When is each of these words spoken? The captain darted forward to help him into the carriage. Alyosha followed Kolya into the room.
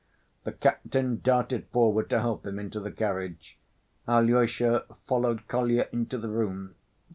The 0.45 0.51
captain 0.51 1.21
darted 1.23 1.67
forward 1.67 2.09
to 2.09 2.21
help 2.21 2.43
him 2.43 2.57
into 2.57 2.79
the 2.79 2.89
carriage. 2.91 3.59
Alyosha 4.07 4.85
followed 5.05 5.47
Kolya 5.47 5.89
into 5.91 6.17
the 6.17 6.29
room. 6.29 6.73